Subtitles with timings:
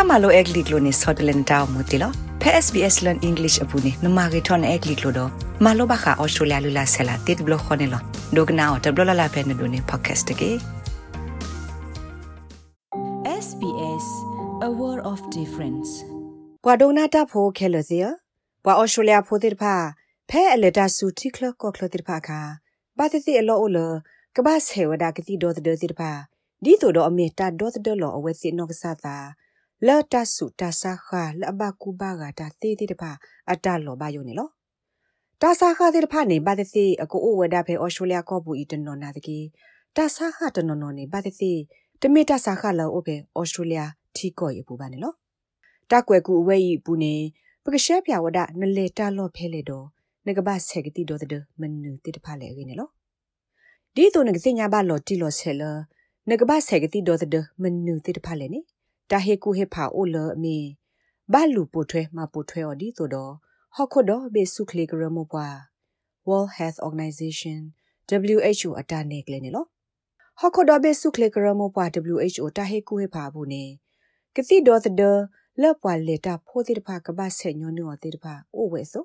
[0.00, 5.30] တာမလိုအက်ကလစ်လိုနေဆော့တလန်တောင်းမတီလောဖဲ SBS learn english အပူနေနမဂီထွန်အက်ကလစ်လိုတော့
[5.64, 8.02] မလိုဘခါအော်စတြေးလျလူလာဆလာတစ်ဘလခွန်နေလော
[8.36, 10.50] ဒိုကနာတဘလလာဖဲနေဒိုနေ podcast တကေ
[13.44, 14.06] SBS
[14.68, 15.90] a world of difference
[16.64, 18.04] ဘွာဒိုနာတာဖိုခဲလစီယ
[18.64, 19.74] ဘွာအော်စတြေးလျဖိုတိဖာ
[20.30, 22.40] ဖဲအလက်တာဆူတီကလကောကလတိဖာခါ
[22.98, 23.78] ဘာတိစီအလောအိုလ
[24.36, 26.12] ကဘာဆေဝဒါကတိဒေါ်ဒေါ်တိဖာ
[26.64, 29.16] ဒီတိုတော့အမေတာဒေါ်ဒေါ်လောအဝဲစီနောကဆာတာ
[29.86, 33.10] လာတဆုတဆာခါလဘကူဘာဂတာတေတေတဖာ
[33.50, 34.50] အတလောဘယုန်နော်
[35.42, 39.38] တာဆာခါတေတဖာနေဘာတစီအကိုဝဒဖဲအော်စတြေးလျကောပူဤတနော်နာတကီ
[39.96, 41.52] တာဆာခါတနော်နော်နေဘာတစီ
[42.00, 43.80] တမေတာဆာခါလောအိုပဲအော်စတြေးလျ
[44.16, 45.12] ထီကောရပူပါနေလော
[45.90, 47.14] တကွယ်ကူအဝဲဤပူနေ
[47.64, 49.86] ပကရှဲပြဝဒနလေတာလော့ဖဲလေတော့
[50.26, 52.90] နကဘာဆက်ကတိတော့တဲ့မနူတိတဖာလေရင်းနော်
[53.94, 55.70] ဒီတော့ငကစညာဘာလော်တီလော်ဆဲလာ
[56.28, 58.60] နကဘာဆက်ကတိတော့တဲ့မနူတိတဖာလေနေ
[59.10, 60.58] တာဟေကူဟေဖာအိုလအမီ
[61.32, 63.32] ဘာလူပိုထွဲမပိုထွဲော်ဒီဆိုတော့
[63.74, 65.48] ဟော့ခုဒဘေဆုခလီဂရမောပွာ
[66.28, 67.60] World Health Organization
[68.34, 69.68] WHO အတာနေကလေးနေလို့
[70.38, 73.64] ဟော့ခုဒဘေဆုခလီဂရမောပွာ WHO တာဟေကူဟေဖာဘူးနေ
[74.34, 74.94] ကတိဒေါ်တဲ့
[75.62, 79.04] လောပွာလေတာဖိုတိတဖာကဘာဆက်ညောနောတိတဖာအိုဝဲဆို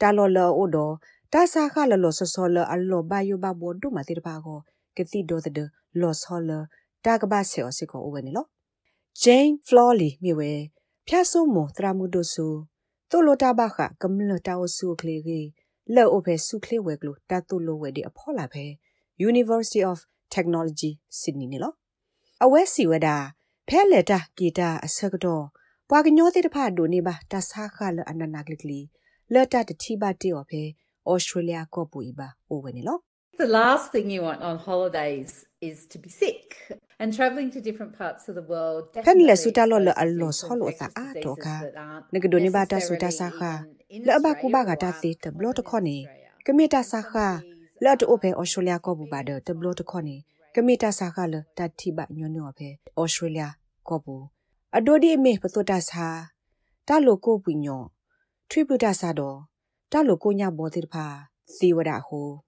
[0.00, 0.94] တာလော်လော်အိုတော့
[1.32, 4.58] တာစာခလလော်ဆောဆောလအလောဘယဘဘောဒုမတိတဖာကို
[4.96, 5.68] ကတိဒေါ်တဲ့
[6.00, 6.50] လော်ဆောလ
[7.04, 8.48] တာကဘာဆက်အစကိုအိုဝဲနေလို့
[9.18, 10.52] Jane Flawley မြေဝဲ
[11.06, 12.54] ဖျားဆုံးမသရမှုတို့ဆို
[13.10, 15.48] တိုလိုတာဘခကမ္လတာဝဆုကလေးကြီး
[15.94, 18.64] လော်အိုဖဲဆုကလေးဝဲကလို့တတ်တူလိုဝဲဒီအဖော်လာဖဲ
[19.30, 19.98] University of
[20.34, 21.74] Technology Sydney နေလို့
[22.44, 23.16] အဝဲစီဝဲတာ
[23.68, 25.44] ဖဲလက်တာဂီတာအစကတော့
[25.88, 28.86] ပွာကညောတိတဖာဒိုနေပါတဆာခလအနနာကလေးကလေး
[29.32, 30.62] လော်တာတတိပါတေော်ဖဲ
[31.10, 33.00] Australia ကောပူဤပါအိုဝဲနေလို့
[33.40, 36.60] The last thing you want on holidays is to be sick.
[37.00, 38.92] And traveling to different parts of the world.
[38.92, 41.64] Pen le suta lo le allo solo ta a to ka.
[42.12, 43.64] Ne gdo ni ba ta suta sa kha.
[43.88, 46.04] Le ba ku ba ga ta ti te blo to kho ni.
[46.44, 47.40] Kemi ta sa kha.
[47.80, 50.20] Le to ope Australia ko bu ba de te blo to kho ni.
[50.52, 53.56] Kemi ta sa kha le ta ti ba nyo nyo phe Australia
[53.88, 54.16] ko bu.
[54.76, 56.28] Ado di me pa to ta sa.
[56.84, 57.78] Ta lo ko bu nyo.
[58.52, 59.48] Tri bu ta sa do.
[59.88, 61.32] Ta lo ko nya bo ti pha.
[61.48, 62.44] Si wa da ho.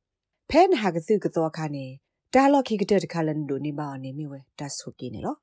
[0.54, 1.86] ဖဲနဟာကစုကတော့ခါနေ
[2.34, 5.36] တာလော့ခိကတဲ့တခါလန်ဒိုနေပါနေမိဝဲတဆုကိနေလော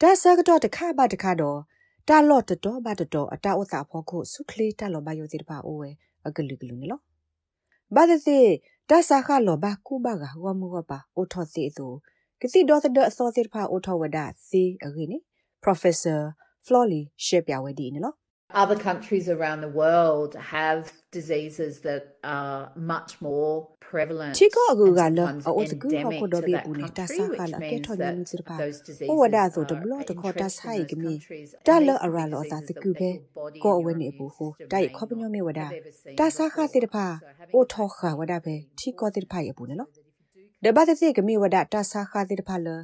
[0.00, 1.58] ဒါဆကတော့တခါပါတခါတော့
[2.08, 5.90] တာလော့တတော်ပါတတော်အတာဥစာဖို့ခုစုခလေးတာလော့ပါယောစီတပါအိုဝဲ
[6.26, 7.00] အကလူကလူနေလော
[7.94, 8.38] ဘာဒစီ
[8.90, 11.86] ဒါဆာခါလောဘာကူဘာကဝမှုဝပါအိုထော်စီသူ
[12.40, 14.18] ကစီဒေါ်တဲ့အစောစီတပါအိုထော်ဝဒ
[14.48, 15.18] စီအဂိနေ
[15.64, 16.20] Professor
[16.64, 18.14] Flawley ရှေ့ပြဝဲဒီနေလော
[18.52, 24.34] Other countries around the world have diseases that are much more prevalent.
[24.34, 25.88] Chiko agu ga lo o the gu
[26.18, 28.58] ko do be bu ni ta sa kha la ke tho nyu sir pa.
[29.08, 31.20] O wa da so de blo de ko ta sai gi mi.
[31.64, 33.10] Ta lo ara lo ta the gu be
[33.62, 34.56] ko awe ni bu ho.
[34.68, 35.70] Dai kho pnyo me wa da.
[36.16, 37.20] Ta sa kha sir pa
[37.54, 39.86] o tho kha wa da be thi ko sir pa ye bu ne lo.
[40.62, 42.76] De ba se gi mi wa da ta sa kha sir pa lo.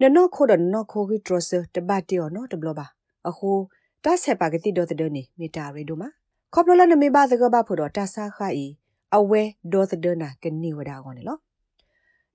[0.00, 2.56] Ne no ko do no ko gi tro se de ba ti o no de
[2.56, 2.90] blo ba.
[3.24, 3.68] A ho
[4.06, 6.08] တာဆက်ပါကတိတော့တဲ့နေမီတာရီတို့မှာ
[6.54, 8.66] ခေါပလလနမေဘာသကဘာဖို့တော့တာဆာခါဤ
[9.16, 11.38] အဝဲဒေါ်တဲ့နာကနေဝဒါကောနေလော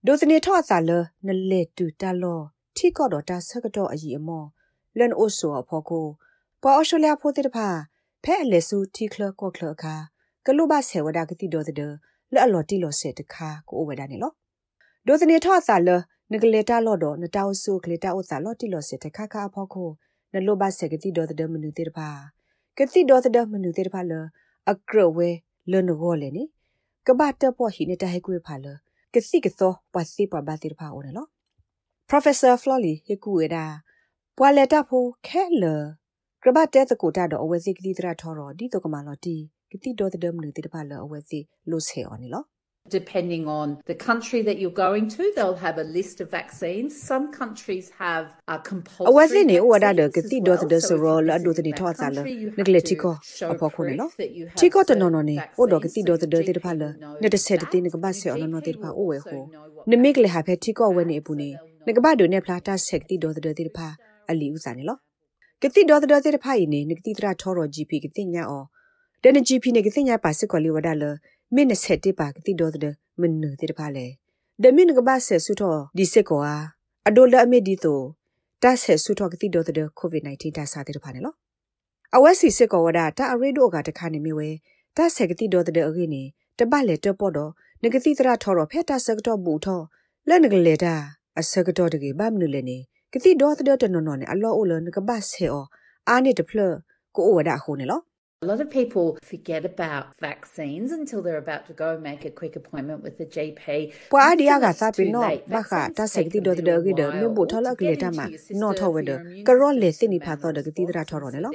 [0.06, 0.92] ဒိုစနေထော့စာလ
[1.26, 2.42] နလေတူတလော
[2.76, 4.46] ထိကော့တော့တာဆက်ကတော့အကြီးအမော
[4.98, 6.08] လန်အိုဆိုအဖို့ကို
[6.62, 7.68] ပေါ်အော်စတြေးလျဖို့တဲ့ဖာ
[8.24, 9.96] ဖဲအလက်စုတီကလကော့ကလခါ
[10.46, 14.32] ကလုဘဆေဝဒါကတိတော့တဲ့လဲ့အလော်တီလော်ဆက်တခါကိုဝဒါနေလော
[15.08, 15.90] ဒိုစနေထော့စာလ
[16.32, 19.90] နဂလေတာလော်တော့နတောက်ဆုကလေတာဥစာလော်တီလော်ဆက်တခါခါအဖို့ကို
[20.34, 22.10] နလိုဘဆက်ကတိဒေါ်တဲ့မနူတေတပါ
[22.78, 24.14] ကတိဒေါ်တဲ့မနူတေတပါလ
[24.72, 25.30] အကရဝဲ
[25.72, 26.44] လနဂောလေနိ
[27.08, 28.66] ကဘာတပေါ်ဟိနေတာဟဲကွေဖာလ
[29.14, 31.30] ကစီကသောပတ်စီပဘာတေတပါအော်နော်
[32.10, 33.66] Professor Flolly ဟကူဝေဒါ
[34.38, 35.66] ပွာလက်တာဖိုခဲလ
[36.44, 39.36] ကဘာတဲတကိုတာတော့အဝဲစီကတိတရာထော်တော့ဒီတော့ကမလော်တီ
[39.72, 41.40] ကတိဒေါ်တဲ့မနူတေတပါလအဝဲစီ
[41.70, 42.46] လို့ဆေအော်နော်
[42.92, 47.02] Depending on the country that you're going to, they'll have a list of vaccines.
[47.02, 49.14] Some countries have a compulsory.
[49.14, 52.24] Awasi ne wada de kiti do de so ro la do de tho sa la
[52.24, 53.12] ne gle tiko
[53.50, 54.10] apo ko ne lo.
[54.60, 56.92] Tiko to no no ne o do kiti do de de pha la
[57.22, 59.20] ne de se de te ne ka ba se ono no de pha o we
[59.20, 59.50] ho.
[59.88, 61.50] Ne me gle ha phe tiko we ne bu ne
[61.88, 63.96] ne ka ba do ne pla ta se kiti do de de pha
[64.28, 64.98] ali u sa ne lo.
[65.62, 68.50] Kiti do de de pha yi ne ne kiti tra tho ro GP kiti nya
[68.52, 68.68] o.
[69.24, 71.16] De ne GP ne kiti nya pa se ko li wada la
[71.56, 74.06] မင်းနဲ့ဆက်တိပါကတိတော်တဲ့မနတဲ့တပါလေ
[74.62, 76.66] ဒမင်းကဘာဆက်ဆုတော့ဒီစစ်ကောအား
[77.08, 78.00] အဒိုလအမီဒီတို
[78.64, 81.36] တဆက်ဆုတော့ကတိတော်တဲ့ COVID-19 တဆာတဲ့တပါနေလို့
[82.16, 84.50] အဝက်စီစစ်ကောဝဒတာအရိဒိုကတခါနေမြဝဲ
[84.98, 86.24] တဆက်ကတိတော်တဲ့အခိနေ
[86.60, 87.52] တပတ်လေတပေါ်တော့
[87.82, 89.84] ငကတိတရထော်တော့ဖက်တာဆက်တော့ဘူးထော်
[90.30, 90.96] လက်ငကလေတာ
[91.40, 92.78] အဆက်တော့တကေဘာမနလေနေ
[93.14, 95.66] ကတိတော်တဲ့တနော်နော်နေအလောအိုလငကဘာဆေအော
[96.10, 96.60] အာနေတဖလ
[97.16, 98.04] ကိုဝဒါခုန်နော်
[98.44, 102.32] A lot of people forget about vaccines until they're about to go and make a
[102.32, 103.64] quick appointment with the GP.
[104.14, 108.20] ပွာဒီယာကစာပင်နော်ဘာခတာဆက်တီဒိုဒဂီဒမြဘထလကလေတမ
[108.62, 109.12] နော်ထဝဒ
[109.48, 111.54] ကရောလေစနိဖာတော့ဒဂတိဒရာထော်ရနော်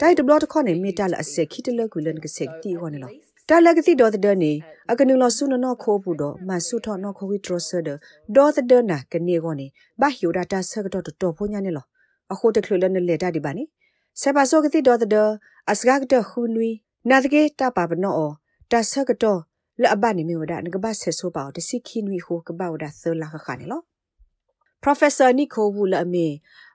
[0.00, 3.12] တိုက်ဒဘလတ်ခေါနေမီတလအစက်ခိတလကူလန်ကစက်တီဟောနော်
[3.48, 4.52] တာလကတိဒေါ်တဲ့နေ
[4.92, 7.88] အကနုလဆုနနခိုးဘူးတော့မဆုထော်နော်ခိုးဝီထရဆဒ
[8.36, 9.66] ဒေါ်တဲ့နာကနေကောနေ
[10.00, 11.86] ဘာဟီယိုဒတာဆက်တော့တော့ဖိုညာနေလော
[12.32, 13.64] အခုတခလလနဲ့လေတာဒီပါနေ
[14.20, 15.30] ဆေပါဆိုကတိဒေါ်တဲ့
[15.70, 16.70] အစကကတခုနွီ
[17.10, 18.20] နာတကေတပါပနော
[18.70, 19.40] တာဆက်ကတော့
[19.82, 23.80] လအဘနေမြေဝဒငကဘဆက်ဆိုပါတစီခိနွီဟိုကဘဝဒသလာခခနေလော
[24.84, 26.26] Professor Nico Wu la me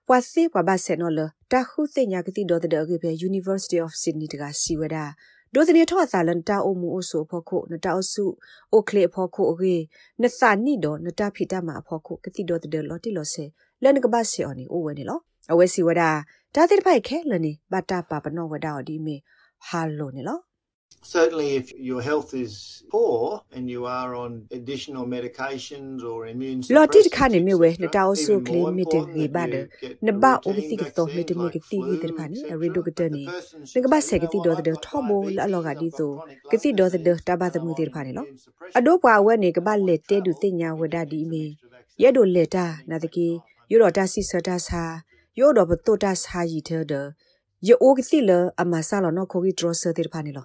[0.08, 1.20] ပွာစီပွာဘဆက်နော်လ
[1.52, 4.98] တာခုစညာကတိဒေါ်တဲ့အကေပဲ University of Sydney တကစီဝဒ
[5.54, 8.26] ဒိုဒနီထောအစာလန်တာအမှုအဆိုဖို့ခုနတာအစု
[8.74, 9.76] အိုကလေဖို့ခုအေ
[10.22, 13.46] နစာနီဒနတာဖီတာမှာဖို့ခုကတိဒေါ်တဲ့လော်တီလော်ဆေ
[13.84, 15.20] လန်ကဘဆေအော်နီအိုဝဲနေလော
[15.52, 16.04] အဝဲစီဝဒ
[16.56, 19.16] တာတိဖိုက်ခဲလနီဘတာပါပနောဝဒအော်ဒီမီ
[19.68, 20.40] ဟာလိုနေလော
[21.16, 22.54] Certainly, if your health is
[22.94, 28.10] poor and you are on additional medications or immune Loti khane mi we na taw
[28.24, 29.62] su kle mi te gi ba de
[30.06, 32.40] na ba o bi ki to mi te mi ki ti gi te pa ni
[32.52, 33.24] a ri do ki te ni
[33.74, 36.08] ni ka ba se ki ti do de tho bo la lo ga di so
[36.50, 38.24] ki ti do de ta ba de mu ti pa ni lo
[38.78, 41.20] a do pa we ni ka ba le te du ti nya we da di
[41.32, 41.44] mi
[42.02, 43.28] ye do le ta na de ki
[43.72, 44.82] yo do ta si sa ta sa
[45.40, 47.02] yo do ba to ta sa yi te de
[47.68, 50.04] yo o ki ti le a ma sa lo no ko ki dro se ti
[50.16, 50.44] pa ni lo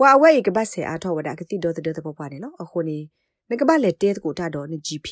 [0.00, 2.98] ပွာအဝဲကပတ်ဆေအားထောဝဒကတိတော်တဲ့ပေါ်ပါနေနော်အခုနေ
[3.50, 5.08] ငကပတ်လက်တဲကိုတာတော့နေ GP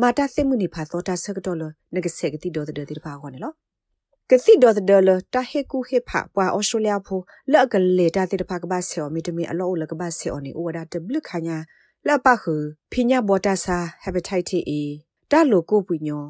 [0.00, 1.62] မာတာစိမှုနေဖာသောတာဆက်တော်လ
[1.94, 3.52] ငကဆက်ကတိတော်တဲ့တိပါခေါ်နေလော
[4.30, 7.20] ကတိတော်တဲ့လတာဟေကူဟေဖာပွာဩစတြေးလျဖို
[7.52, 11.56] လက်ကလေတာတဲ့ဖာကပတ်ဆေအမီတမီအလောလကပတ်ဆေအနီဩဝဒတဘလခညာ
[12.06, 12.54] လပခု
[12.92, 14.82] ဖိညာဘောတာစာဟက်ပတိုက်တီအီ
[15.30, 16.24] တာလိုကိုပွညော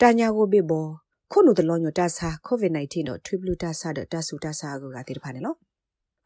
[0.00, 0.88] တာညာကိုဘေဘော
[1.36, 5.54] ခုနုတလောညောတာစာ COVID-19 တော့ထွေဘလူတာစာတဲ့တာဆူတာစာကိုကတိဖာနေလော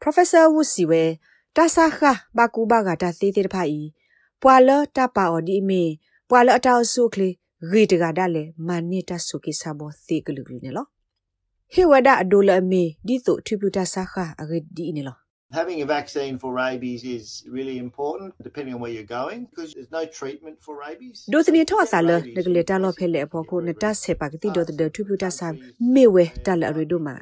[0.01, 1.03] Professor Wu Siwe
[1.57, 1.99] တာစာခ
[2.37, 3.85] ဘာကူဘာဂတာသေးသေးဖိုင်
[4.41, 5.83] ပွာလတာပါအော်ဒီမီ
[6.29, 7.33] ပွာလအတောက်ဆုကလေး
[7.69, 10.87] ဂီတကဒါလေမနိတဆုကိစာဘောသေကလူကလေးနော်
[11.73, 15.17] ဟေဝဒအဒိုလအမီဒီတုထရီပူတာစာခအဂဒီနေလော
[15.51, 19.89] Having a vaccine for rabies is really important depending on where you're going because there's
[19.89, 21.17] no treatment for rabies.
[21.33, 25.47] ဒိုသနီထောအစာလနဂလေတာလောဖဲလေဖို့ကိုနတဆေပါကတိဒိုတထရီပူတာစာ
[25.93, 27.15] မေဝဲတလအရီဒိုမာ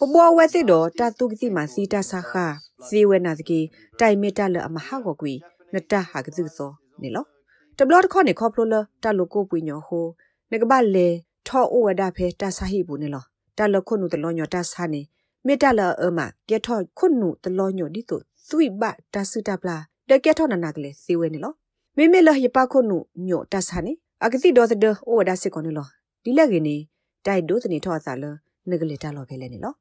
[0.00, 2.46] ပဘောဝဲစစ်တော့တာတုကတိမစီတာဆာခါ
[2.86, 3.60] စီဝဲနာတကီ
[4.00, 5.32] တိုင်မီတာလအမဟာကိုကွီ
[5.72, 6.70] နတဟာကစုသော
[7.02, 7.24] နေလော
[7.78, 8.74] တဘလတ်ခေါနေခေါပလလ
[13.58, 18.16] တာလိုကိုပွင့်ညိုဟိုငကဘလေထောအိုဝဒါဖဲတာဆာဟီဘူးနေလောတာလခုနုတလောညောတာဆာနေမေတလအမကက်ထောခုနုတလောညောဒီတု
[18.48, 19.76] သွိဘတာစုတပလာ
[20.08, 21.52] တကက်ထောနာနာကလေးစီဝဲနေလော
[21.96, 23.92] မေမေလဟိပခုနုညောတာဆာနေ
[24.24, 25.86] အကတိဒေါ်တဲ့အိုဝဒါစစ်ကောနေလော
[26.24, 26.76] ဒီလက်ကနေ
[27.26, 28.24] တိုက်ဒိုးတနေထောအစာလ
[28.70, 29.74] နဂလေတာလောဖဲလဲနေလော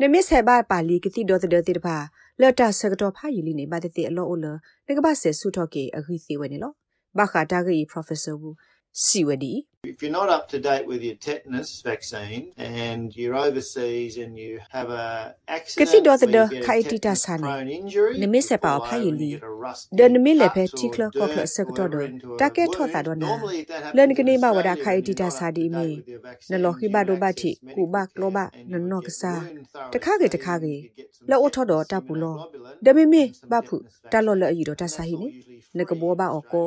[0.00, 1.96] နမစ်ဆေဘာပါလီကတိဒေါ်တဲ့တိတပါ
[2.40, 4.46] လတ်တာဆကတော့ဖာယီလီနေပါတဲ့အလောအိုလ
[4.86, 6.72] နကဘာဆေဆုထောကေအခိစီဝဲနေလော
[7.18, 9.54] ဘာခတာဂီ professor ဘူးစီဝ ဒီ
[9.90, 14.52] If you're not up to date with your tetanus vaccine and you're overseas and you
[14.76, 17.40] have a accident Kasi do the where you get a kaitita tetanus sane.
[17.40, 19.28] prone injury, Nimi se pa you pha blow yi and li.
[19.30, 21.62] you get a rusty The nimi le cut phe or tiklo ko dirt klo se
[21.64, 22.00] ko whatever do.
[22.12, 22.92] into a Ta ke tho wound.
[22.92, 23.26] ta do na.
[23.26, 25.32] Normally that happens Len in kini ba wada Australia khai and ti you're ta not
[25.38, 25.88] sa up di to date me.
[25.96, 26.20] with your
[26.52, 28.28] Na lo vaccines, khi you ba can do ba access thi ku ba medical klo
[28.36, 29.32] ba care and na you no would ka get sa.
[29.32, 30.76] wound thoroughly Ta kha ge ta kha cleaned, ge.
[30.84, 32.32] you get some La o tho do tetanus ta pu lo.
[32.36, 34.58] immunoglobulin Da mi me and some ba phu tetanus ta lo le vaccine.
[34.60, 35.28] yi do ta And sa that's hi all ni.
[35.40, 36.62] usually Ne ka free bo in ba o ko.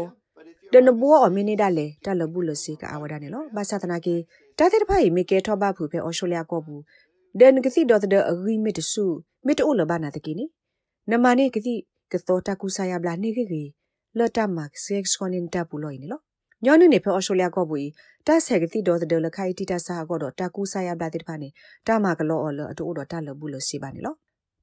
[0.75, 0.91] Australia.
[0.91, 2.41] But if you're Da na bo o overseas, mi ni da le ta lo bu
[2.41, 3.49] lo si ka a wada ne lo.
[3.53, 4.25] Ba sa ta na ke
[4.55, 6.83] ta te pha yi mi ke tho ba phu phe Australia ko bu.
[7.35, 10.49] Den ke si do the agreement su mi to lo ba na te ki ni.
[11.07, 13.73] Na ma ne ke si ke to ta ku sa ya bla ni ke ke.
[14.13, 16.19] Le ta ma sex konin ta pu lo yi ni lo.
[16.65, 17.91] ညောနုနေဖအော်စတြေးလျကောဘူး
[18.27, 21.49] တာဆက်ကတိဒေါ်ဒလခိုင်တီတာစာကောတော့တာကူဆာယဘလာတိဖာနေ
[21.87, 24.15] တာမာကလောအော်လအတူတော့တာလဘူးလစီပါနေလော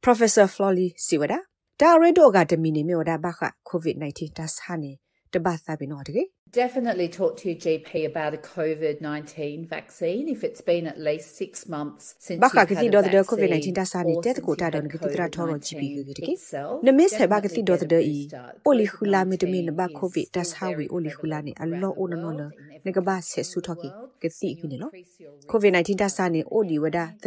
[0.04, 1.38] Professor Flolly Siwada
[1.80, 3.40] ဒါရဒိုကတမီနေမြော်ဒါဘခ
[3.70, 4.92] COVID-19 တဆာနေ
[5.34, 6.22] တပတ်သဘနော်တကေ
[6.62, 11.28] Definitely talk to your GP about a COVID 19 vaccine if it's been at least
[11.42, 14.44] six months since ဘ you've ခ had ကတိ a ဒေါ်ဒေ vaccine ကိုဗစ်19တဆာနေ or တက် since
[14.46, 16.72] ကို you've တာ had ဒေါ်ကတိတရာထော်ချီပီ COVID-19 ကတကေ itself.
[16.86, 18.46] နမစ်ဆေဘကတိ Definitely ဒေါ် get a ဒေအီ booster.
[18.66, 22.88] အိုလီခူလာမီတမီနဘ COVID-19 ကိုဗစ်တ is ဆာဝီ still အိုလီခူလာနေ very အလောအို prevalent နော်နော် around the world န
[22.88, 24.22] in က every ဘာ country ဆေ in ဆူ the ထော်ကီ world.
[24.22, 27.26] ကတိကိနေလော Increase your risk COVID-19 တဆာနေအိုလီဝဒါတ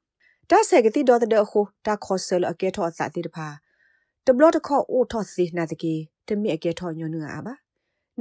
[0.49, 3.47] တာဆေကတိဒေါ်တဲ့အခုတာခေါ်ဆလအကဲထောအသတိတဖာ
[4.25, 5.93] တဘလတ်ခေါ်အိုထောစီနာတကေ
[6.27, 7.53] တမိအကဲထောညွနူအာပါ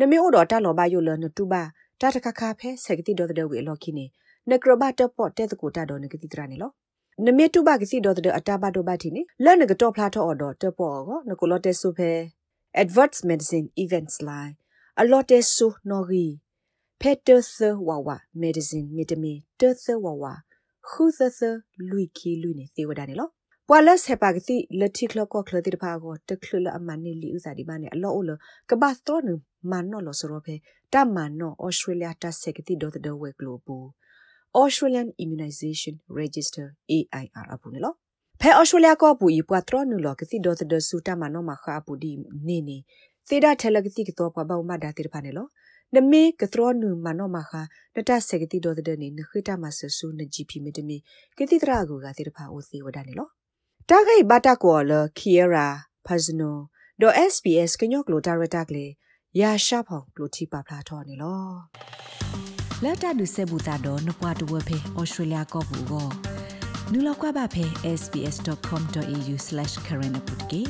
[0.01, 1.63] နမေအိုတော့တာလော်ဘယိုလနတူပါ
[2.01, 4.07] တာတခခဖဲဆေကတိဒေါ်တဲ့ဝေလော်ခိနေ
[4.51, 6.71] နကရဘတ်ပေါ့တဲ့တကူတာတော့နကတိတရနေလော
[7.27, 12.11] နမေတူဘာကစီဒေါ်တဲ့အတာဘတ်တော့ဘတ်တီနေလဲနကတော့ဖလာတော့အော်တော့တပေါ့ကောနကိုလော်တဲဆုဖဲ
[12.83, 14.55] adverts medicine events line
[14.97, 16.39] a lot is so nori
[17.01, 20.43] peter the wawa medicine mitame the the wawa
[20.83, 23.27] khu the the lui ki lui ne te wada ne lo
[23.67, 26.71] pwala se pa gti lati klo ko klo ti da pha ko te klo la
[26.79, 28.35] aman ni li usa di ba ne a lo o lo
[28.69, 29.35] ka ba to nu
[29.71, 30.57] man no lo so ro phe
[30.93, 33.83] ta man no australia ta se gti do the we global
[34.55, 37.91] australian immunization register air apu ne lo
[38.41, 42.13] ဖဲအော်စတြေးလျကောပူဤပွားထရနူလောကစီဒေါ်တဲ့ဆူတာမနောမခါပူဒီ
[42.47, 42.79] နေနေ
[43.29, 45.47] သေဒထဲလကစီကတော့ပဘောမဒါတိဖာနေလော
[45.95, 47.61] နမေကထရနူမနောမခါ
[47.95, 50.97] နတဆက်ကတိဒေါ်တဲ့နေနခိတမဆဆူနဂျီပီမီတမီ
[51.39, 53.29] ကတိတရာကူကတိဖာအိုစီဝဒနေလော
[53.89, 55.67] တာဂိဘတာကောလခီယရာ
[56.07, 56.57] ဖဇနို
[57.01, 58.87] ဒေါ် SBS ကညော့ကလိုဒါရတာကလေ
[59.41, 61.41] ရာရှာဖောင်ကလိုတီပါဖလာထော်နေလော
[62.83, 66.09] လတ်တာဒုဆေဘူတာတော့နပွားတဝဖေဩစတြေးလျကောဘူကို
[66.93, 67.65] နူလောက်ကွာပါဖေ
[68.01, 70.63] sbs.com.au/current ပုတ်ကေ